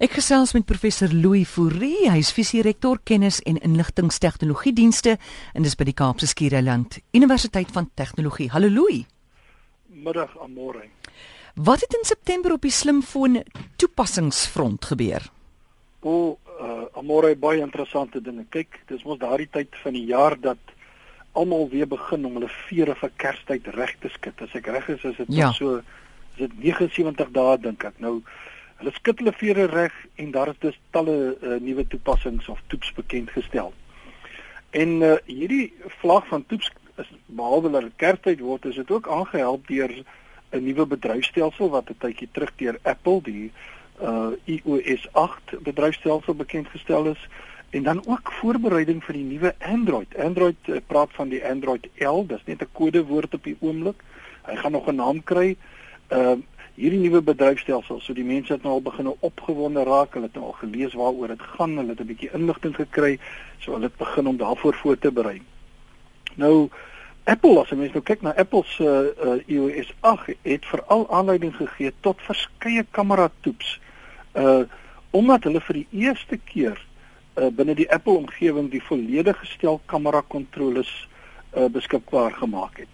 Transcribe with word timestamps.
Ek 0.00 0.14
gesels 0.16 0.54
met 0.56 0.64
professor 0.64 1.12
Louis 1.12 1.44
Fourie, 1.44 2.06
hy 2.08 2.22
is 2.22 2.30
visierektor 2.32 3.02
kennis 3.04 3.42
en 3.44 3.58
inligtingstegnologie 3.60 4.72
dienste 4.72 5.18
en 5.52 5.66
dis 5.66 5.76
by 5.76 5.84
die 5.90 5.94
Kaapse 5.98 6.24
Skiereiland 6.30 6.96
Universiteit 7.12 7.68
van 7.74 7.90
Tegnologie. 8.00 8.46
Hallo 8.54 8.72
Louis. 8.72 9.02
Middag 9.92 10.32
Amore. 10.40 10.86
Wat 11.52 11.84
het 11.84 11.98
in 11.98 12.08
September 12.08 12.56
op 12.56 12.64
die 12.64 12.72
slimfoon 12.72 13.42
toepassingsfront 13.76 14.88
gebeur? 14.88 15.28
O, 16.00 16.38
uh, 16.56 16.88
Amore 16.96 17.36
baie 17.36 17.60
interessante 17.60 18.24
dinge. 18.24 18.48
Kyk, 18.48 18.80
dis 18.88 19.04
mos 19.04 19.20
daardie 19.20 19.50
tyd 19.52 19.76
van 19.84 20.00
die 20.00 20.06
jaar 20.08 20.40
dat 20.40 20.76
almal 21.36 21.68
weer 21.68 21.92
begin 21.92 22.24
om 22.24 22.40
hulle 22.40 22.54
vere 22.70 22.96
vir 23.04 23.18
Kerstyd 23.20 23.68
reg 23.76 23.98
te 24.00 24.08
skud. 24.16 24.48
As 24.48 24.56
ek 24.56 24.72
reg 24.72 24.94
is, 24.96 25.04
is 25.12 25.20
dit 25.20 25.40
ja. 25.44 25.52
so 25.52 25.82
is 26.38 26.46
dit 26.46 26.62
79 26.72 27.36
dae 27.36 27.58
dink 27.68 27.84
ek. 27.84 28.00
Nou 28.00 28.22
Hulle 28.80 28.92
skud 28.96 29.18
hulle 29.20 29.32
vere 29.36 29.66
reg 29.68 29.92
en 30.16 30.30
daar 30.32 30.48
is 30.48 30.60
dus 30.62 30.76
talle 30.90 31.36
uh, 31.36 31.58
nuwe 31.60 31.84
toepassings 31.92 32.48
of 32.48 32.60
toeps 32.72 32.92
bekend 32.96 33.30
gestel. 33.30 33.74
En 34.70 35.02
uh, 35.04 35.16
hierdie 35.26 35.72
vlag 36.00 36.26
van 36.30 36.46
toeps 36.46 36.70
is 36.96 37.10
behalwe 37.26 37.70
dat 37.74 37.84
dit 37.88 37.98
kerktyd 38.00 38.40
word, 38.40 38.64
is 38.64 38.78
dit 38.80 38.90
ook 38.90 39.08
aangehelp 39.08 39.68
deur 39.68 39.92
'n 40.50 40.64
nuwe 40.64 40.86
bedryfstelsel 40.86 41.68
wat 41.70 41.90
'n 41.90 41.98
tydjie 41.98 42.28
terug 42.32 42.52
deur 42.56 42.78
Apple 42.82 43.20
die 43.22 43.52
uh, 44.02 44.32
iOS 44.44 45.08
8 45.12 45.60
bedryfstelsel 45.62 46.34
bekend 46.34 46.68
gestel 46.68 47.06
is 47.12 47.28
en 47.70 47.82
dan 47.82 48.00
ook 48.06 48.32
voorbereiding 48.32 49.04
vir 49.04 49.14
die 49.14 49.24
nuwe 49.24 49.54
Android. 49.58 50.16
Android 50.16 50.56
uh, 50.68 50.80
praat 50.86 51.12
van 51.12 51.28
die 51.28 51.44
Android 51.46 51.86
L, 51.98 52.24
dis 52.26 52.44
net 52.44 52.62
'n 52.62 52.72
kodewoord 52.72 53.34
op 53.34 53.44
die 53.44 53.56
oomblik. 53.60 54.02
Hy 54.48 54.56
gaan 54.56 54.72
nog 54.72 54.88
'n 54.88 54.94
naam 54.94 55.22
kry. 55.22 55.56
Ehm 56.08 56.38
uh, 56.38 56.58
hierdie 56.80 57.00
nuwe 57.02 57.20
bedryfstelsel, 57.22 58.00
so 58.00 58.16
die 58.16 58.24
mense 58.24 58.54
het 58.54 58.62
nou 58.64 58.78
al 58.78 58.84
begin 58.84 59.10
opgewonde 59.20 59.84
raak, 59.84 60.14
hulle 60.16 60.30
het 60.30 60.38
nou 60.38 60.46
al 60.48 60.58
gelees 60.62 60.96
waaroor 60.96 61.34
dit 61.34 61.42
gaan, 61.56 61.76
hulle 61.76 61.92
het 61.92 62.00
'n 62.00 62.08
bietjie 62.08 62.30
inligting 62.32 62.74
gekry, 62.76 63.18
so 63.58 63.72
hulle 63.72 63.90
het 63.90 63.96
begin 63.96 64.26
om 64.26 64.36
daarvoor 64.36 64.74
voor 64.74 64.98
te 64.98 65.12
berei. 65.12 65.42
Nou 66.34 66.70
Apple, 67.24 67.60
as 67.60 67.70
mens 67.70 67.92
nou 67.92 68.02
kyk 68.02 68.22
na 68.22 68.32
Apple 68.36 68.62
se 68.66 68.84
uh, 68.84 69.26
uh, 69.26 69.40
iOS 69.46 69.92
8 70.00 70.34
het 70.42 70.66
veral 70.66 71.04
aanleiding 71.12 71.52
gegee 71.56 71.92
tot 72.00 72.22
verskeie 72.26 72.86
kamera 72.90 73.30
toeps. 73.40 73.80
Uh 74.34 74.64
omdat 75.10 75.42
hulle 75.42 75.58
vir 75.60 75.74
die 75.74 76.04
eerste 76.06 76.36
keer 76.46 76.76
uh, 76.78 77.48
binne 77.50 77.74
die 77.74 77.88
Apple 77.90 78.12
omgewing 78.20 78.68
die 78.70 78.82
volledige 78.82 79.46
stel 79.46 79.80
kamera 79.90 80.22
kontroles 80.22 80.90
uh, 81.56 81.66
beskikbaar 81.66 82.32
gemaak 82.38 82.78
het. 82.78 82.92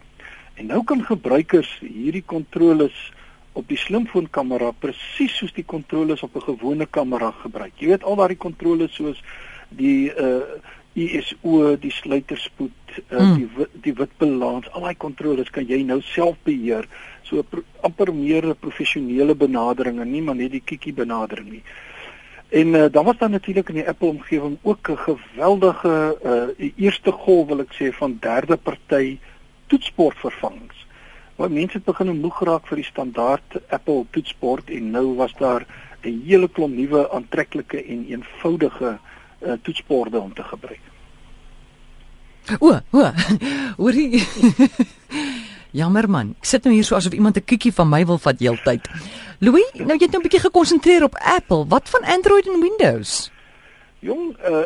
En 0.57 0.67
nou 0.73 0.81
kan 0.85 1.05
gebruikers 1.05 1.69
hierdie 1.83 2.25
kontroles 2.25 2.97
op 3.57 3.69
die 3.69 3.81
slimfoonkamera 3.81 4.71
presies 4.85 5.37
soos 5.41 5.53
die 5.57 5.65
kontroles 5.65 6.23
op 6.23 6.37
'n 6.37 6.49
gewone 6.51 6.87
kamera 6.87 7.31
gebruik. 7.43 7.73
Jy 7.79 7.89
weet 7.89 8.05
al 8.05 8.17
daardie 8.17 8.45
kontroles 8.47 8.95
soos 8.95 9.23
die 9.69 10.13
uh 10.15 10.43
ISO, 10.97 11.77
die 11.77 11.91
sluiterspoed, 11.93 12.73
uh, 13.11 13.19
hmm. 13.19 13.35
die 13.37 13.67
die 13.85 13.93
witbalans, 13.93 14.71
al 14.73 14.87
daai 14.87 14.97
kontroles 14.97 15.51
kan 15.53 15.67
jy 15.69 15.83
nou 15.85 15.99
self 16.01 16.39
beheer. 16.49 16.89
So 17.23 17.45
amper 17.85 18.15
meer 18.15 18.47
'n 18.47 18.57
professionele 18.61 19.35
benadering 19.35 20.01
en 20.01 20.11
nie 20.11 20.23
maar 20.23 20.37
net 20.37 20.51
die 20.51 20.63
kiekie 20.65 20.95
benadering 20.95 21.51
nie. 21.51 21.63
En 22.49 22.75
uh, 22.75 22.87
dan 22.91 23.05
was 23.05 23.19
daar 23.19 23.31
natuurlik 23.31 23.69
in 23.69 23.75
die 23.75 23.89
Apple 23.89 24.09
omgewing 24.09 24.59
ook 24.63 24.89
'n 24.89 24.97
geweldige 24.97 26.17
uh 26.25 26.71
eerste 26.77 27.13
golf 27.13 27.49
wil 27.49 27.61
ek 27.61 27.75
sê 27.75 27.93
van 27.93 28.17
derde 28.21 28.57
party 28.57 29.19
toetsbordvervangings. 29.67 30.86
Maar 31.37 31.51
mense 31.51 31.77
het 31.77 31.85
begin 31.85 32.21
moeg 32.21 32.37
geraak 32.39 32.67
vir 32.67 32.81
die 32.81 32.89
standaard 32.89 33.59
Apple 33.69 34.07
toetsbord 34.11 34.71
en 34.71 34.91
nou 34.91 35.15
was 35.17 35.33
daar 35.37 35.67
'n 36.03 36.23
hele 36.25 36.49
klomp 36.49 36.75
nuwe 36.75 37.11
aantreklike 37.11 37.85
en 37.85 38.07
eenvoudige 38.09 38.99
uh, 39.41 39.53
toetsborde 39.63 40.21
om 40.21 40.35
te 40.35 40.43
gebruik. 40.43 40.81
O, 42.61 42.79
o. 42.91 43.11
Hoorie. 43.83 44.23
Jammer 45.81 46.09
man. 46.09 46.35
Ek 46.39 46.49
sit 46.49 46.65
nou 46.65 46.75
hier 46.75 46.85
so 46.85 46.97
asof 46.97 47.13
iemand 47.13 47.37
'n 47.37 47.45
kiekie 47.45 47.73
van 47.73 47.89
my 47.89 48.07
wil 48.07 48.19
vat 48.19 48.39
heeltyd. 48.39 48.89
Louis, 49.39 49.67
nou 49.75 49.97
jy 49.99 50.07
het 50.07 50.13
nou 50.13 50.23
'n 50.23 50.29
bietjie 50.29 50.47
gekonsentreer 50.47 51.03
op 51.03 51.19
Apple. 51.21 51.67
Wat 51.69 51.89
van 51.89 52.05
Android 52.05 52.47
en 52.47 52.61
Windows? 52.61 53.31
Jong, 53.99 54.37
uh 54.41 54.65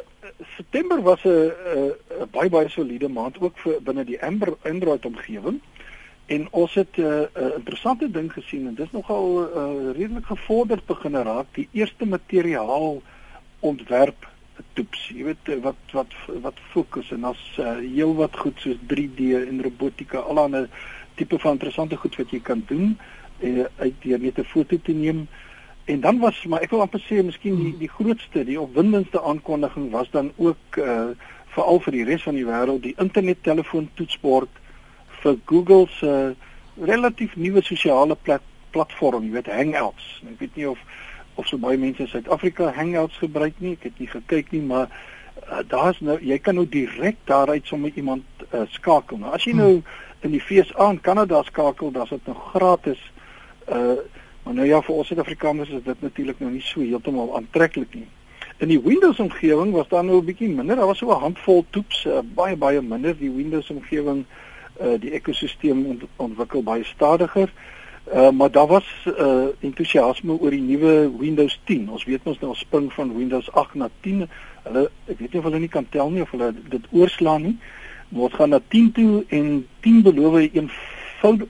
September 0.57 1.03
was 1.03 1.25
'n 1.25 1.29
uh, 1.29 2.25
baie 2.31 2.49
baie 2.49 2.69
soliede 2.69 3.09
maand 3.09 3.41
ook 3.41 3.59
vir 3.59 3.83
binne 3.83 4.05
die 4.05 4.23
Android 4.63 5.05
omgewing. 5.05 5.61
En 6.31 6.47
ons 6.51 6.75
het 6.75 6.97
'n 6.97 7.01
uh, 7.01 7.21
uh, 7.21 7.55
interessante 7.57 8.11
ding 8.11 8.33
gesien 8.33 8.67
en 8.67 8.75
dis 8.75 8.91
nogal 8.91 9.27
uh, 9.43 9.91
redelik 9.99 10.27
gevorderd 10.27 10.85
begin 10.87 11.17
raak 11.17 11.47
die 11.53 11.69
eerste 11.73 12.07
materiaal 12.07 13.03
ontwerp 13.61 14.29
toeps. 14.73 15.09
Jy 15.09 15.25
weet 15.25 15.61
wat 15.63 15.81
wat 15.93 16.13
wat 16.43 16.59
fokus 16.71 17.11
en 17.11 17.25
as 17.25 17.41
uh, 17.59 17.77
heel 17.95 18.15
wat 18.15 18.37
goed 18.37 18.61
soos 18.63 18.79
3D 18.93 19.33
en 19.49 19.63
robotika, 19.63 20.19
allerlei 20.19 20.67
tipe 21.15 21.39
van 21.39 21.59
interessante 21.59 21.97
goed 21.97 22.17
wat 22.17 22.31
jy 22.31 22.41
kan 22.41 22.63
doen 22.67 22.99
uh, 23.41 23.65
uit 23.77 23.95
deur 24.05 24.21
net 24.21 24.39
'n 24.39 24.45
foto 24.45 24.79
te 24.83 24.93
neem. 24.93 25.27
En 25.85 26.01
dan 26.01 26.19
was 26.19 26.45
maar 26.45 26.61
ek 26.61 26.71
wil 26.71 26.81
amper 26.81 27.03
sê 27.09 27.25
miskien 27.25 27.57
die 27.57 27.75
die 27.79 27.91
grootste, 27.99 28.45
die 28.45 28.61
opwindendste 28.61 29.23
aankondiging 29.23 29.91
was 29.91 30.11
dan 30.11 30.33
ook 30.37 30.79
uh, 30.79 31.11
veral 31.47 31.81
vir 31.81 31.93
die 31.93 32.05
res 32.05 32.23
van 32.23 32.35
die 32.35 32.47
wêreld 32.47 32.83
die 32.83 32.95
internettelefoon 32.99 33.91
toetsbord 33.95 34.60
vir 35.23 35.39
Google 35.45 35.87
se 35.99 36.35
relatief 36.81 37.37
nuwe 37.37 37.63
sosiale 37.63 38.17
plat 38.17 38.43
platform, 38.71 39.25
jy 39.27 39.35
weet 39.35 39.51
Hangouts. 39.51 40.21
Ek 40.31 40.43
weet 40.43 40.59
nie 40.59 40.69
of 40.71 40.83
of 41.39 41.47
so 41.49 41.59
baie 41.59 41.79
mense 41.81 42.03
in 42.03 42.11
Suid-Afrika 42.11 42.69
Hangouts 42.77 43.19
gebruik 43.19 43.57
nie. 43.63 43.73
Ek 43.79 43.89
het 43.89 43.99
nie 44.03 44.09
gekyk 44.11 44.51
nie, 44.55 44.63
maar 44.67 44.91
uh, 44.91 45.63
daar's 45.67 46.01
nou 46.05 46.19
jy 46.23 46.39
kan 46.43 46.59
nou 46.59 46.67
direk 46.69 47.19
daaruit 47.31 47.67
sommer 47.67 47.95
iemand 47.97 48.45
uh, 48.51 48.67
skakel. 48.75 49.19
Nou 49.23 49.33
as 49.35 49.47
jy 49.49 49.55
nou 49.57 49.73
in 50.27 50.35
die 50.35 50.43
FSA 50.43 50.91
in 50.93 51.01
Kanada 51.03 51.41
skakel, 51.49 51.93
dan 51.95 52.07
is 52.07 52.15
dit 52.17 52.31
nou 52.31 52.39
gratis. 52.53 53.05
Uh 53.69 54.01
maar 54.41 54.55
nou 54.57 54.65
ja, 54.65 54.79
vir 54.81 54.97
ons 54.97 55.11
Suid-Afrikaners 55.11 55.69
is 55.77 55.83
dit 55.85 56.01
natuurlik 56.03 56.39
nou 56.41 56.49
nie 56.51 56.63
so 56.65 56.81
heeltemal 56.81 57.35
aantreklik 57.37 57.93
nie. 57.93 58.07
In 58.65 58.71
die 58.73 58.79
Windows 58.81 59.19
omgewing 59.21 59.75
was 59.77 59.91
daar 59.91 60.05
nou 60.05 60.17
'n 60.17 60.25
bietjie 60.25 60.49
minder. 60.49 60.77
Daar 60.81 60.89
was 60.89 60.99
so 60.99 61.13
'n 61.13 61.21
handvol 61.21 61.65
toeps, 61.71 62.07
uh, 62.07 62.23
baie 62.25 62.57
baie 62.57 62.81
minder. 62.81 63.13
Die 63.19 63.31
Windows 63.31 63.69
omgewing 63.71 64.25
uh, 64.25 64.50
die 64.81 65.11
ekosisteem 65.13 65.87
ont 65.87 66.05
ontwikkel 66.17 66.63
baie 66.63 66.85
stadiger. 66.85 67.53
Uh, 68.15 68.31
maar 68.31 68.51
daar 68.51 68.67
was 68.67 69.07
uh, 69.07 69.43
entoesiasme 69.61 70.33
oor 70.33 70.51
die 70.51 70.61
nuwe 70.61 71.11
Windows 71.19 71.61
10. 71.65 71.91
Ons 71.91 72.05
weet 72.05 72.25
mos 72.25 72.39
nou 72.41 72.55
spring 72.59 72.89
van 72.93 73.13
Windows 73.17 73.51
8 73.53 73.75
na 73.75 73.91
10. 74.01 74.25
Hulle 74.65 74.89
ek 75.07 75.19
weet 75.19 75.33
nie 75.33 75.39
of 75.39 75.47
hulle 75.47 75.61
nie 75.63 75.69
kan 75.71 75.87
tel 75.95 76.11
nie 76.11 76.25
of 76.25 76.33
hulle 76.35 76.49
dit 76.73 76.89
oorslaan 76.91 77.43
nie. 77.43 77.59
Maar 78.09 78.27
ons 78.27 78.35
gaan 78.35 78.51
na 78.51 78.61
10 78.69 78.89
toe 78.97 79.25
en 79.29 79.53
10 79.87 80.03
beloof 80.03 80.41
'n 80.41 80.71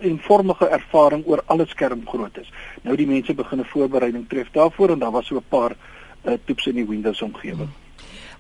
eenvoudige 0.01 0.69
ervaring 0.69 1.23
oor 1.27 1.43
alle 1.47 1.67
skermgroottes. 1.67 2.53
Nou 2.83 2.97
die 2.97 3.07
mense 3.07 3.35
begin 3.35 3.61
'n 3.61 3.65
voorbereiding 3.65 4.29
tref 4.29 4.51
daarvoor 4.53 4.91
en 4.91 4.99
daar 4.99 5.11
was 5.11 5.27
so 5.27 5.37
'n 5.37 5.45
paar 5.49 5.77
uh, 6.25 6.33
toeps 6.45 6.67
in 6.67 6.75
die 6.75 6.87
Windows 6.87 7.23
omgewing. 7.23 7.69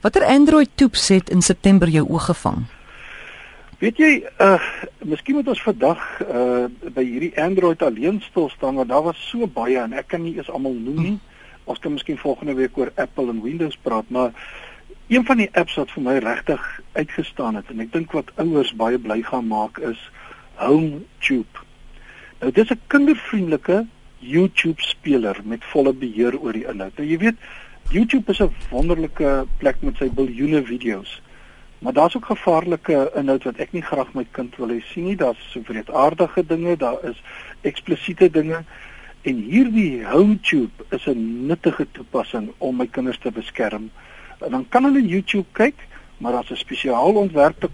Watter 0.00 0.24
Android 0.24 0.68
toeps 0.74 1.08
het 1.08 1.30
in 1.30 1.42
September 1.42 1.88
jou 1.88 2.08
oog 2.08 2.24
gevang? 2.24 2.66
Weet 3.80 3.96
jy, 3.96 4.08
uh 4.44 4.60
miskien 5.08 5.38
moet 5.38 5.46
ons 5.48 5.62
vandag 5.64 6.00
uh 6.20 6.66
by 6.92 7.00
hierdie 7.00 7.32
Android 7.40 7.80
alleen 7.80 8.18
stil 8.20 8.50
staan 8.52 8.76
want 8.76 8.90
daar 8.92 9.06
was 9.06 9.20
so 9.30 9.46
baie 9.48 9.78
en 9.80 9.94
ek 9.96 10.10
kan 10.12 10.20
nie 10.20 10.34
eens 10.36 10.50
almal 10.52 10.74
noem 10.76 10.98
nie. 11.00 11.12
Ons 11.64 11.80
kan 11.80 11.94
miskien 11.94 12.18
volgende 12.20 12.58
week 12.58 12.76
oor 12.76 12.90
Apple 13.00 13.32
en 13.32 13.40
Windows 13.40 13.78
praat, 13.80 14.10
maar 14.12 14.34
een 15.08 15.24
van 15.24 15.40
die 15.40 15.48
apps 15.56 15.78
wat 15.80 15.94
vir 15.96 16.04
my 16.04 16.18
regtig 16.20 16.66
uitgestaan 16.92 17.56
het 17.56 17.72
en 17.72 17.80
ek 17.86 17.94
dink 17.94 18.12
wat 18.18 18.34
ouers 18.44 18.74
baie 18.82 19.00
bly 19.00 19.22
gaan 19.30 19.48
maak 19.48 19.80
is 19.80 20.04
HomeTube. 20.60 21.64
Nou 22.44 22.52
dis 22.52 22.76
'n 22.76 22.80
kindervriendelike 22.92 23.86
YouTube 24.18 24.82
speler 24.82 25.40
met 25.44 25.64
volle 25.72 25.96
beheer 25.96 26.36
oor 26.36 26.52
die 26.52 26.68
inhoud. 26.68 27.00
Nou 27.00 27.08
jy 27.08 27.18
weet, 27.18 27.40
YouTube 27.88 28.28
is 28.30 28.44
'n 28.44 28.52
wonderlike 28.68 29.46
plek 29.58 29.80
met 29.80 29.96
sy 29.96 30.10
biljoene 30.12 30.62
video's. 30.68 31.22
Maar 31.80 31.92
daar's 31.92 32.16
ook 32.16 32.24
gevaarlike 32.24 33.10
inhoud 33.16 33.44
wat 33.44 33.60
ek 33.64 33.70
nie 33.72 33.82
graag 33.82 34.12
my 34.12 34.26
kind 34.36 34.56
wil 34.60 34.68
hê 34.68 34.82
sien 34.84 35.06
nie. 35.08 35.16
Daar's 35.16 35.40
so 35.48 35.64
vreedaardige 35.64 36.42
dinge, 36.46 36.76
daar 36.76 36.98
is 37.08 37.22
eksplisiete 37.64 38.28
dinge. 38.30 38.64
En 39.24 39.38
hierdie 39.48 40.04
HomeTube 40.04 40.84
is 40.96 41.06
'n 41.08 41.46
nuttige 41.46 41.86
toepassing 41.92 42.50
om 42.58 42.76
my 42.76 42.86
kinders 42.86 43.18
te 43.18 43.30
beskerm. 43.32 43.90
En 44.38 44.50
dan 44.50 44.68
kan 44.68 44.84
hulle 44.84 45.06
YouTube 45.06 45.46
kyk, 45.52 45.86
maar 46.18 46.32
daar's 46.32 46.50
'n 46.50 46.56
spesiaal 46.56 47.14
ontwerpte 47.14 47.68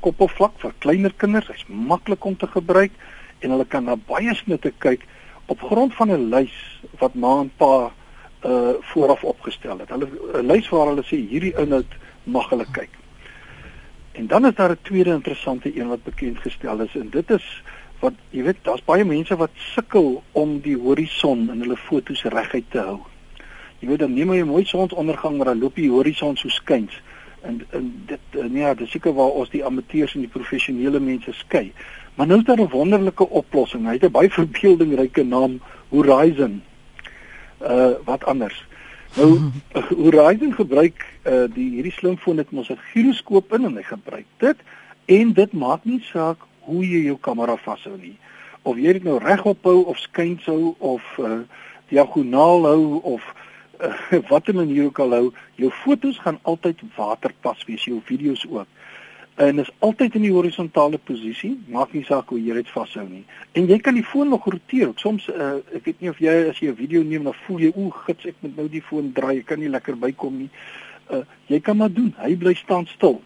koppelvlak 0.00 0.52
vir 0.56 0.72
kleiner 0.78 1.12
kinders. 1.16 1.48
Hy's 1.48 1.66
maklik 1.66 2.24
om 2.24 2.36
te 2.36 2.46
gebruik 2.46 2.92
en 3.38 3.50
hulle 3.50 3.66
kan 3.66 3.84
na 3.84 3.96
baie 3.96 4.34
snitte 4.34 4.72
kyk 4.78 5.02
op 5.46 5.60
grond 5.60 5.94
van 5.94 6.10
'n 6.10 6.28
lys 6.30 6.80
wat 6.98 7.14
ma 7.14 7.40
en 7.40 7.50
pa 7.56 7.90
uh 8.44 8.72
vooraf 8.80 9.24
opgestel 9.24 9.78
het. 9.78 9.88
Hulle 9.88 10.08
'n 10.34 10.46
lys 10.46 10.68
waar 10.68 10.86
hulle 10.86 11.02
sê 11.02 11.16
hierdie 11.28 11.54
inhoud 11.58 11.92
mag 12.22 12.48
hulle 12.50 12.66
kyk. 12.72 12.90
En 14.18 14.26
dan 14.26 14.46
is 14.46 14.54
daar 14.54 14.70
'n 14.70 14.78
tweede 14.82 15.10
interessante 15.10 15.78
een 15.78 15.88
wat 15.88 16.02
bekend 16.02 16.38
gestel 16.38 16.80
is 16.80 16.94
en 16.94 17.10
dit 17.10 17.30
is 17.30 17.62
wat 17.98 18.12
jy 18.30 18.42
weet 18.42 18.56
daar's 18.62 18.84
baie 18.84 19.04
mense 19.04 19.36
wat 19.36 19.50
sukkel 19.54 20.22
om 20.32 20.60
die 20.60 20.76
horison 20.76 21.50
in 21.50 21.60
hulle 21.60 21.76
fotos 21.76 22.22
reguit 22.22 22.70
te 22.70 22.78
hou. 22.78 22.98
Jy 23.78 23.88
weet 23.88 23.98
dan 23.98 24.14
neem 24.14 24.32
jy 24.32 24.42
mooi 24.42 24.64
sonsondergang 24.64 25.36
maar 25.36 25.46
dan 25.46 25.58
loop 25.58 25.74
die 25.74 25.90
horison 25.90 26.36
so 26.36 26.48
skuins. 26.48 27.02
En 27.40 27.62
en 27.70 28.02
dit 28.06 28.18
en 28.30 28.52
ja, 28.52 28.74
dis 28.74 28.90
seker 28.90 29.14
waar 29.14 29.30
ons 29.30 29.50
die 29.50 29.64
amateurs 29.64 30.14
en 30.14 30.20
die 30.20 30.34
professionele 30.38 31.00
mense 31.00 31.32
skei. 31.32 31.72
Maar 32.14 32.26
nou 32.26 32.38
is 32.38 32.44
daar 32.44 32.60
'n 32.60 32.68
wonderlike 32.68 33.28
oplossing. 33.28 33.86
Hy 33.86 33.92
het 33.92 34.04
'n 34.04 34.10
baie 34.10 34.30
verbeeldingryke 34.40 35.24
naam, 35.24 35.60
Horizon. 35.88 36.62
Uh 37.60 37.90
wat 38.04 38.24
anders? 38.24 38.66
Nou 39.16 39.38
Horizon 39.72 40.52
gebruik 40.54 41.04
uh 41.24 41.46
die 41.54 41.70
hierdie 41.76 41.92
slimfoon 41.92 42.36
het 42.36 42.50
mos 42.50 42.70
'n 42.70 42.78
giroskoop 42.92 43.52
in 43.52 43.64
en 43.64 43.76
hy 43.76 43.82
gebruik 43.82 44.26
dit 44.38 44.56
en 45.06 45.32
dit 45.32 45.52
maak 45.52 45.84
nie 45.84 46.00
saak 46.12 46.38
hoe 46.60 46.84
jy 46.84 47.04
jou 47.04 47.18
kamera 47.20 47.56
vashou 47.56 47.96
nie. 47.96 48.16
Of 48.62 48.76
jy 48.76 48.92
dit 48.92 49.04
nou 49.04 49.18
regop 49.18 49.64
hou 49.64 49.82
of 49.84 49.98
skuins 49.98 50.44
hou 50.46 50.74
of 50.78 51.02
uh 51.18 51.40
diagonaal 51.88 52.66
hou 52.66 53.00
of 53.02 53.22
uh, 53.80 54.18
watter 54.30 54.54
manier 54.54 54.84
ook 54.84 54.98
al 54.98 55.10
hou, 55.10 55.32
jou 55.54 55.70
fotos 55.70 56.18
gaan 56.18 56.38
altyd 56.42 56.82
waterpas 56.96 57.64
wees, 57.64 57.84
jou 57.84 58.00
video's 58.04 58.44
ook. 58.50 58.66
En 59.38 59.58
is 59.58 59.70
altyd 59.78 60.16
in 60.18 60.24
die 60.26 60.32
horisontale 60.34 60.98
posisie, 60.98 61.52
maak 61.70 61.92
nie 61.94 62.02
saak 62.02 62.32
hoe 62.34 62.40
jy 62.42 62.56
dit 62.58 62.70
vashou 62.74 63.04
nie. 63.06 63.22
En 63.54 63.68
jy 63.70 63.76
kan 63.78 63.94
die 63.94 64.02
foon 64.02 64.32
nog 64.34 64.48
roteer. 64.50 64.90
Soms 64.98 65.28
uh, 65.30 65.60
ek 65.78 65.84
weet 65.84 66.00
nie 66.02 66.10
of 66.10 66.18
jy 66.18 66.32
as 66.50 66.58
jy 66.58 66.72
'n 66.72 66.78
video 66.80 67.04
neem 67.06 67.28
dan 67.28 67.36
voel 67.44 67.60
jy 67.62 67.70
o, 67.70 67.92
gits, 68.02 68.26
ek 68.26 68.40
moet 68.42 68.56
nou 68.58 68.66
die 68.72 68.82
foon 68.82 69.12
draai, 69.14 69.38
ek 69.38 69.46
kan 69.52 69.62
nie 69.62 69.70
lekker 69.70 69.94
bykom 69.94 70.40
nie. 70.42 70.48
Uh, 71.06 71.22
jy 71.46 71.60
kan 71.62 71.78
maar 71.78 71.94
doen. 71.94 72.10
Hy 72.18 72.34
bly 72.34 72.56
staan 72.58 72.90
stil. 72.90 73.20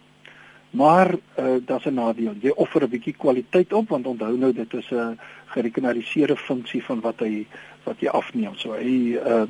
Maar 0.77 1.15
uh, 1.17 1.57
daar's 1.65 1.89
'n 1.89 1.97
nadeel. 1.97 2.37
Jy 2.45 2.53
offer 2.61 2.85
'n 2.85 2.93
bietjie 2.93 3.17
kwaliteit 3.17 3.73
op 3.73 3.89
want 3.89 4.07
onthou 4.07 4.37
nou 4.37 4.53
dit 4.53 4.75
is 4.75 4.93
'n 4.93 5.17
gerekenariseerde 5.57 6.37
funksie 6.37 6.85
van 6.85 7.01
wat 7.01 7.25
hy 7.25 7.47
wat 7.89 8.01
jy 8.01 8.09
afneem. 8.13 8.53
So 8.57 8.77
hy 8.77 9.17
uh, 9.17 9.49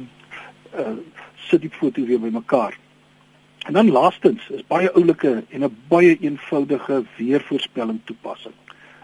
uh 0.78 0.96
sit 1.50 1.60
die 1.60 1.74
foto 1.74 2.06
weer 2.06 2.20
bymekaar. 2.20 2.78
En 3.62 3.72
dan 3.72 3.90
laastens 3.90 4.48
is 4.48 4.66
baie 4.66 4.92
oulike 4.92 5.44
en 5.48 5.64
'n 5.64 5.76
baie 5.88 6.16
eenvoudige 6.20 7.04
weervoorspelling 7.16 8.00
toepassing. 8.04 8.54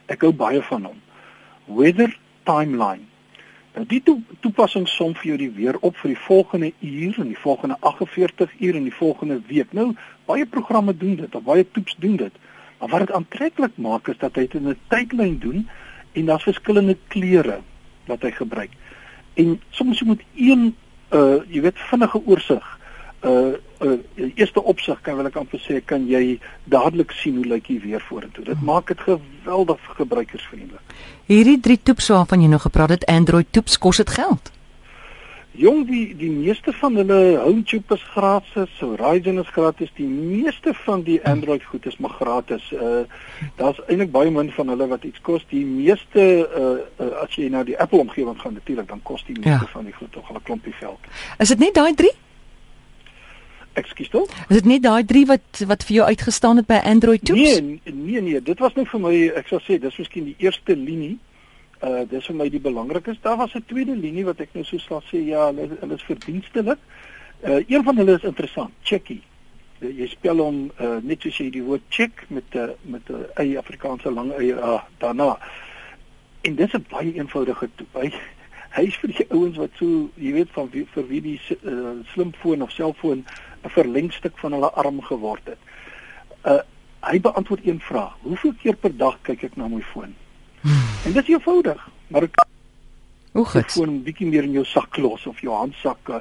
Ek 0.07 0.21
hou 0.21 0.33
baie 0.33 0.63
van 0.63 0.85
hom. 0.85 1.01
Weather 1.65 2.19
timeline. 2.43 3.07
Nou 3.75 3.87
die 3.87 4.03
to 4.03 4.21
toepassing 4.41 4.89
som 4.89 5.15
vir 5.15 5.27
jou 5.27 5.37
die 5.37 5.51
weer 5.51 5.77
op 5.81 5.97
vir 5.97 6.09
die 6.09 6.19
volgende 6.19 6.73
uur 6.81 7.21
en 7.21 7.27
die 7.27 7.39
volgende 7.39 7.77
48 7.81 8.61
uur 8.61 8.75
en 8.75 8.83
die 8.83 8.95
volgende 8.95 9.41
week. 9.47 9.73
Nou 9.73 9.95
baie 10.25 10.47
programme 10.47 10.97
doen 10.97 11.17
dit, 11.17 11.43
baie 11.45 11.71
toeps 11.71 11.97
doen 11.99 12.17
dit. 12.17 12.33
Maar 12.79 12.89
wat 12.89 13.07
dit 13.07 13.13
aantreklik 13.13 13.77
maak 13.77 14.09
is 14.09 14.19
dat 14.19 14.35
hy 14.35 14.41
dit 14.41 14.55
in 14.55 14.69
'n 14.69 14.79
tydlyn 14.89 15.39
doen 15.39 15.69
en 16.13 16.25
daar's 16.25 16.43
verskillende 16.43 16.97
kleure 17.09 17.61
wat 18.07 18.23
hy 18.23 18.31
gebruik. 18.31 18.71
En 19.35 19.61
soms 19.71 20.03
moet 20.03 20.23
een 20.35 20.75
uh 21.13 21.41
jy 21.49 21.61
weet 21.61 21.79
vinnige 21.79 22.21
oorsig 22.27 22.78
uh 23.23 23.55
uh 23.81 23.99
eerste 24.35 24.63
opsig 24.63 25.01
kan 25.03 25.17
wil 25.17 25.27
ek 25.27 25.37
amper 25.37 25.61
sê 25.63 25.81
kan 25.85 26.07
jy 26.07 26.39
dadelik 26.71 27.13
sien 27.19 27.37
hoe 27.37 27.47
lyk 27.47 27.67
die 27.67 27.81
weer 27.81 28.01
vorentoe. 28.01 28.45
Dit 28.45 28.63
maak 28.63 28.87
dit 28.87 29.01
geweldig 29.01 29.81
gebruikersvriendelik. 29.99 30.95
Hierdie 31.27 31.61
drie 31.61 31.81
toeps 31.83 32.09
waarvan 32.15 32.43
jy 32.43 32.49
nou 32.49 32.61
gepraat 32.63 32.95
het, 32.95 33.09
Android 33.11 33.51
toeps, 33.51 33.79
kos 33.79 33.97
dit 34.03 34.11
geld? 34.11 34.53
Jong 35.59 35.87
die 35.89 36.15
die 36.15 36.31
meeste 36.31 36.73
van 36.79 36.95
hulle 36.95 37.39
HomeTube 37.43 37.95
is 37.95 38.03
gratis, 38.13 38.71
Horizon 38.79 39.41
is 39.43 39.51
gratis, 39.51 39.91
die 39.97 40.07
meeste 40.07 40.75
van 40.85 41.03
die 41.03 41.19
Android 41.27 41.65
goed 41.67 41.87
is 41.91 41.99
maar 41.99 42.15
gratis. 42.21 42.71
Uh 42.71 43.03
daar's 43.59 43.81
eintlik 43.89 44.13
baie 44.15 44.31
min 44.31 44.53
van 44.55 44.71
hulle 44.71 44.87
wat 44.87 45.09
iets 45.09 45.21
kos. 45.27 45.43
Die 45.51 45.65
meeste 45.67 46.23
uh, 46.47 46.71
uh 47.03 47.11
as 47.25 47.35
jy 47.35 47.49
na 47.51 47.65
die 47.67 47.79
Apple 47.79 48.07
omgewing 48.07 48.39
gaan 48.39 48.55
natuurlik, 48.55 48.87
dan 48.89 49.03
kos 49.03 49.27
die 49.27 49.35
meeste 49.41 49.67
ja. 49.67 49.73
van 49.75 49.91
die 49.91 49.97
goed 49.99 50.13
tog 50.13 50.31
al 50.31 50.39
'n 50.39 50.47
klompie 50.47 50.79
geld. 50.79 51.11
Is 51.39 51.49
dit 51.49 51.59
net 51.59 51.75
daai 51.75 51.95
3? 51.95 52.15
Ekskuus 53.79 54.11
tog? 54.13 54.35
Is 54.49 54.61
dit 54.61 54.69
net 54.73 54.83
daai 54.83 55.05
3 55.05 55.25
wat 55.31 55.63
wat 55.71 55.87
vir 55.87 56.01
jou 56.01 56.09
uitgestaan 56.11 56.61
het 56.63 56.67
by 56.67 56.81
Android 56.83 57.25
toeps? 57.25 57.61
Nee, 57.61 57.95
nee 57.95 58.21
nee, 58.21 58.43
dit 58.43 58.59
was 58.59 58.75
net 58.75 58.91
vir 58.91 59.01
my, 59.01 59.15
ek 59.41 59.49
sou 59.51 59.61
sê, 59.63 59.79
dis 59.83 59.99
miskien 60.03 60.29
die 60.33 60.39
eerste 60.39 60.77
linie 60.77 61.17
uh 61.83 62.03
dis 62.11 62.27
vir 62.27 62.35
my 62.35 62.49
die 62.51 62.61
belangrikste. 62.61 63.23
Daar 63.23 63.37
was 63.37 63.55
'n 63.55 63.65
tweede 63.67 63.97
linie 63.97 64.25
wat 64.25 64.41
ek 64.41 64.49
nou 64.53 64.65
so 64.65 64.79
sal 64.79 65.03
sê 65.03 65.19
ja, 65.27 65.47
hulle 65.47 65.69
hulle 65.81 65.95
is 65.95 66.03
verdienstelik. 66.03 66.79
Uh 67.43 67.63
een 67.69 67.85
van 67.85 67.97
hulle 67.97 68.17
is 68.17 68.25
interessant, 68.25 68.73
Checky. 68.83 69.23
Uh, 69.81 69.99
jy 69.99 70.07
spel 70.07 70.39
hom 70.39 70.73
uh 70.81 70.99
net 71.03 71.23
soos 71.23 71.39
jy 71.39 71.51
die 71.51 71.63
woord 71.63 71.83
check 71.89 72.25
met 72.29 72.45
'n 72.55 72.59
uh, 72.59 72.69
met 72.83 73.03
'n 73.09 73.27
uh, 73.41 73.59
Afrikaanse 73.59 74.11
lang 74.11 74.33
eie 74.33 74.55
uh, 74.55 74.83
daarna. 74.99 75.39
En 76.43 76.55
dis 76.55 76.73
'n 76.73 76.87
baie 76.91 77.15
eenvoudige 77.15 77.69
toep. 77.75 77.95
Hy 77.95 78.13
hy 78.77 78.83
is 78.83 78.97
vir 78.97 79.11
die 79.11 79.27
ouens 79.31 79.57
wat 79.57 79.71
so, 79.79 80.11
jy 80.15 80.33
weet 80.33 80.51
van 80.51 80.69
wie, 80.71 80.87
vir 80.95 81.07
wie 81.09 81.21
die 81.21 81.41
uh, 81.63 82.03
slimfoon 82.13 82.63
of 82.63 82.71
selfoon 82.71 83.25
'n 83.63 83.71
verlengstuk 83.71 84.39
van 84.39 84.53
hulle 84.53 84.71
arm 84.73 85.03
geword 85.03 85.45
het. 85.45 85.59
Uh 86.45 86.61
hy 87.01 87.21
beantwoord 87.21 87.67
een 87.67 87.81
vraag: 87.81 88.15
Hoeveel 88.23 88.55
keer 88.63 88.77
per 88.77 88.97
dag 88.97 89.19
kyk 89.23 89.43
ek 89.43 89.57
na 89.57 89.69
my 89.69 89.83
foon? 89.83 90.15
En 91.05 91.13
dit 91.13 91.23
is 91.23 91.29
eenvoudig, 91.29 91.89
maar 92.09 92.23
ek 92.23 92.47
Hoe 93.33 93.45
goed. 93.45 93.73
Gewoon 93.73 93.95
'n 93.95 94.03
bietjie 94.03 94.27
meer 94.27 94.43
in 94.43 94.53
jou 94.53 94.65
sak 94.65 94.97
los 94.97 95.27
of 95.27 95.41
jou 95.41 95.55
handsak. 95.55 95.99
Uh, 96.09 96.17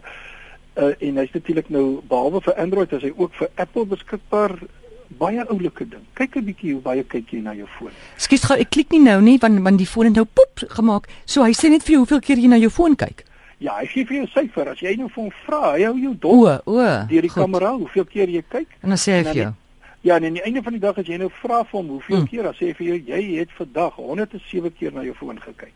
uh 0.77 0.93
en 0.99 1.15
hy's 1.17 1.31
natuurlik 1.31 1.69
nou 1.69 2.01
behalwe 2.07 2.41
vir 2.41 2.53
Android, 2.53 2.91
is 2.91 3.01
hy 3.01 3.13
ook 3.15 3.33
vir 3.33 3.49
Apple 3.55 3.85
beskikbaar. 3.85 4.59
Baie 5.07 5.47
oulike 5.47 5.87
ding. 5.87 6.03
Kyk 6.13 6.35
'n 6.35 6.45
bietjie 6.45 6.73
hoe 6.73 6.81
baie 6.81 7.03
kyk 7.03 7.31
jy 7.31 7.39
na 7.39 7.53
jou 7.53 7.67
foon. 7.67 7.91
Skus 8.17 8.43
gou, 8.43 8.57
ek 8.59 8.69
klik 8.69 8.91
nie 8.91 8.99
nou 8.99 9.21
nie 9.21 9.37
want 9.37 9.59
want 9.59 9.77
die 9.77 9.87
foon 9.87 10.05
het 10.05 10.15
nou 10.15 10.25
poep 10.25 10.69
gemaak. 10.69 11.07
So 11.25 11.43
hy 11.43 11.51
sê 11.51 11.69
net 11.69 11.83
vir 11.83 11.91
jou 11.91 11.97
hoeveel 12.05 12.19
keer 12.19 12.37
jy 12.37 12.47
na 12.47 12.57
jou 12.57 12.69
foon 12.69 12.95
kyk. 12.95 13.23
Ja, 13.57 13.79
hy 13.79 13.87
gee 13.89 14.05
vir 14.05 14.15
jou 14.17 14.25
'n 14.25 14.33
syfer. 14.33 14.69
As 14.69 14.79
jy 14.79 14.95
nou 14.95 15.07
vir 15.09 15.23
hom 15.23 15.31
vra, 15.45 15.73
hy 15.73 15.83
hou 15.83 15.97
jou 15.97 16.13
dop. 16.13 16.33
O, 16.65 16.73
o. 16.77 17.05
Deur 17.09 17.21
die 17.21 17.29
kamera, 17.29 17.71
hoeveel 17.73 18.05
keer 18.05 18.29
jy 18.29 18.43
kyk? 18.49 18.67
En 18.83 18.89
dan 18.89 18.97
sê 18.97 19.17
hy 19.17 19.23
vir 19.23 19.35
jou. 19.35 19.53
Ja, 20.01 20.15
en 20.15 20.25
aan 20.25 20.33
die 20.33 20.43
einde 20.43 20.61
van 20.63 20.73
die 20.73 20.79
dag 20.79 20.97
as 20.97 21.07
jy 21.07 21.17
nou 21.17 21.29
vra 21.41 21.63
vir 21.63 21.79
hom 21.79 21.87
hoeveel 21.87 22.17
hmm. 22.17 22.27
keer, 22.27 22.43
dan 22.43 22.53
sê 22.53 22.69
hy 22.69 22.73
vir 22.77 22.87
jou 22.87 22.97
jy 23.07 23.21
het 23.39 23.49
vandag 23.57 23.95
107 23.95 24.73
keer 24.77 24.93
na 24.93 25.03
jou 25.03 25.15
foon 25.17 25.41
gekyk. 25.41 25.73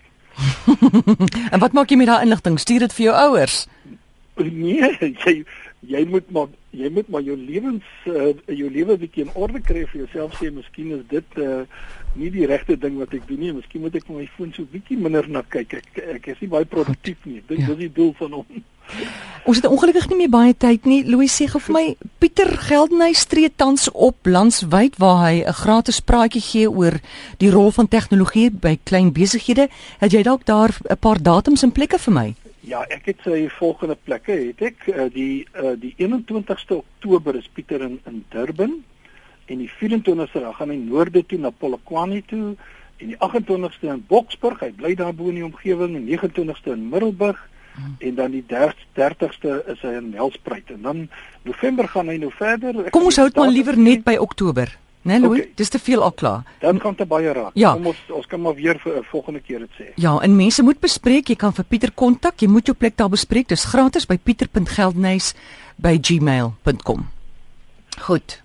en 1.54 1.60
wat 1.60 1.74
maak 1.74 1.90
jy 1.90 1.98
met 1.98 2.08
daai 2.08 2.24
inligting? 2.28 2.60
Stuur 2.62 2.86
dit 2.86 2.94
vir 2.94 3.06
jou 3.10 3.16
ouers? 3.16 3.68
Nee, 4.38 4.92
jy 5.26 5.44
jy 5.82 6.06
moet 6.06 6.30
maar 6.32 6.54
jy 6.72 6.90
moet 6.90 7.10
maar 7.12 7.24
jou 7.26 7.36
lewens 7.38 7.84
uh, 8.08 8.32
jou 8.48 8.70
lewe 8.72 8.98
bietjie 8.98 9.26
in 9.26 9.34
orde 9.36 9.60
kry 9.60 9.84
vir 9.92 10.06
jouself 10.06 10.38
sê 10.40 10.52
miskien 10.56 10.94
is 10.96 11.04
dit 11.12 11.40
uh, 11.44 11.64
nie 12.16 12.32
die 12.32 12.48
regte 12.48 12.78
ding 12.80 12.98
wat 13.00 13.14
ek 13.16 13.28
doen 13.28 13.40
nie. 13.40 13.54
Miskien 13.56 13.84
moet 13.84 13.96
ek 14.00 14.10
my 14.12 14.26
foon 14.38 14.52
so 14.56 14.68
bietjie 14.72 15.00
minder 15.00 15.28
na 15.32 15.44
kyk. 15.44 15.80
Ek 15.82 16.04
ek 16.18 16.30
is 16.34 16.44
nie 16.44 16.52
baie 16.52 16.68
produktief 16.68 17.20
nie. 17.28 17.42
Dit 17.48 17.64
ja. 17.64 17.72
is 17.72 17.80
die 17.86 17.92
doel 17.92 18.14
van 18.20 18.40
hom. 18.40 18.64
Ons 19.48 19.62
het 19.62 19.68
ongelukkig 19.70 20.10
nie 20.12 20.18
meer 20.20 20.32
baie 20.32 20.54
tyd 20.54 20.86
nie. 20.90 21.02
Louis 21.08 21.32
sê 21.32 21.48
gou 21.50 21.62
vir 21.68 21.76
my 21.76 21.86
Pieter 22.22 22.52
Geldenhuys 22.68 23.24
tree 23.32 23.50
tans 23.50 23.88
op 23.92 24.28
landwyd 24.28 25.00
waar 25.02 25.24
hy 25.26 25.36
'n 25.44 25.60
gratis 25.64 26.00
praatjie 26.00 26.44
gee 26.44 26.68
oor 26.70 27.00
die 27.40 27.52
rol 27.52 27.72
van 27.72 27.88
tegnologie 27.88 28.52
by 28.52 28.78
klein 28.84 29.12
besighede. 29.12 29.70
Het 30.00 30.12
jy 30.12 30.24
dalk 30.24 30.46
daar 30.46 30.72
'n 30.90 30.98
paar 31.00 31.22
datums 31.22 31.64
en 31.64 31.72
plekke 31.72 31.98
vir 31.98 32.14
my? 32.14 32.36
Ja, 32.62 32.84
ek 32.94 33.08
het 33.10 33.24
sy 33.26 33.48
volgende 33.58 33.96
plekke 33.98 34.36
het 34.38 34.60
ek 34.62 34.84
uh, 34.92 35.08
die 35.10 35.48
uh, 35.58 35.74
die 35.82 35.96
21ste 35.98 36.78
Oktober 36.78 37.38
is 37.40 37.50
Pieter 37.50 37.82
in 37.82 37.98
in 38.06 38.22
Durban 38.30 38.76
en 39.50 39.64
die 39.64 39.72
24ste 39.80 40.44
dan 40.44 40.54
gaan 40.54 40.70
hy 40.70 40.78
noorde 40.78 41.24
toe 41.26 41.40
na 41.42 41.50
Polokwane 41.50 42.22
toe 42.30 42.54
en 43.02 43.10
die 43.10 43.18
28ste 43.18 43.90
in 43.90 44.04
Boksburg. 44.08 44.62
Hy 44.62 44.70
bly 44.78 44.94
daar 45.00 45.16
bo 45.18 45.32
in 45.34 45.40
die 45.40 45.48
omgewing 45.48 45.98
en 45.98 46.06
29ste 46.06 46.76
in 46.76 46.86
Middelburg 46.92 47.42
en 48.00 48.16
dan 48.16 48.36
die 48.36 48.44
30ste 48.46 49.58
is 49.72 49.82
hy 49.82 49.96
in 49.98 50.12
Nelspruit 50.14 50.70
en 50.76 50.82
dan 50.86 51.04
November 51.48 51.88
gaan 51.90 52.12
hy 52.12 52.20
nou 52.22 52.32
verder. 52.36 52.84
Kom 52.94 53.10
ons 53.10 53.18
hou 53.18 53.26
dit 53.32 53.42
maar 53.42 53.54
liewer 53.54 53.80
net 53.80 54.06
by 54.06 54.18
Oktober. 54.22 54.70
Nee, 55.02 55.20
Louis, 55.20 55.40
okay. 55.40 55.52
dis 55.56 55.70
te 55.70 55.80
veel 55.80 56.04
al 56.04 56.12
klaar. 56.12 56.44
Dan 56.60 56.78
kan 56.78 56.94
dit 56.98 57.08
baie 57.08 57.34
raak. 57.34 57.52
Ja. 57.58 57.74
Kom 57.74 57.86
ons 57.90 57.98
ons 58.14 58.28
kan 58.30 58.42
maar 58.42 58.56
weer 58.56 58.80
vir 58.80 58.98
'n 59.00 59.04
volgende 59.04 59.40
keer 59.40 59.60
dit 59.60 59.70
sê. 59.80 59.84
Ja, 59.96 60.20
en 60.20 60.36
mense 60.36 60.64
moet 60.64 60.80
bespreek, 60.80 61.28
jy 61.28 61.36
kan 61.36 61.54
vir 61.54 61.66
Pieter 61.66 61.92
kontak, 61.92 62.40
jy 62.40 62.48
moet 62.48 62.66
jou 62.66 62.78
plek 62.78 62.98
daar 62.98 63.10
bespreek. 63.10 63.48
Dis 63.48 63.66
gratis 63.66 64.06
by 64.06 64.18
pieter.geldnys@gmail.com. 64.18 67.10
Goed. 68.00 68.42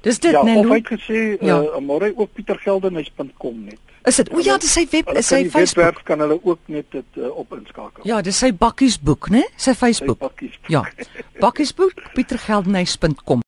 Dis 0.00 0.18
dit, 0.18 0.32
ja, 0.32 0.42
nee, 0.42 0.54
Louis. 0.54 0.66
Ja, 0.66 0.70
of 0.70 0.76
hy 0.76 0.82
gesê, 0.96 1.36
ja. 1.40 1.62
uh, 1.62 1.80
môre 1.80 2.12
ook 2.16 2.32
pietergeldenys.com 2.32 3.64
net. 3.64 3.78
Is 4.04 4.16
dit? 4.16 4.28
O 4.36 4.40
ja, 4.44 4.58
dis 4.60 4.72
sy 4.72 4.82
web, 4.92 5.08
is 5.16 5.30
sy 5.32 5.46
Facebook. 5.48 6.02
kan 6.04 6.20
hulle 6.20 6.36
ook 6.42 6.58
net 6.68 6.84
dit 6.92 7.16
uh, 7.16 7.30
op 7.40 7.54
inskakel. 7.56 8.04
Ja, 8.04 8.20
dis 8.20 8.36
sy 8.38 8.50
bakkiesboek, 8.52 9.30
né? 9.32 9.46
Sy 9.56 9.72
Facebook. 9.72 10.18
Sy 10.20 10.26
bakkiesboek. 10.26 10.68
Ja. 10.68 10.82
Bakkiesboek 11.44 12.02
pietergeldnys.com 12.14 13.42